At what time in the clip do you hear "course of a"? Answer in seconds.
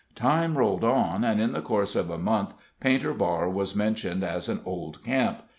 1.61-2.17